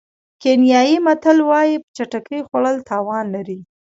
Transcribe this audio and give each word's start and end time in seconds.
کینیايي 0.41 0.95
متل 1.05 1.37
وایي 1.49 1.75
په 1.83 1.89
چټکۍ 1.95 2.39
خوړل 2.47 2.77
تاوان 2.89 3.25
لري. 3.35 3.59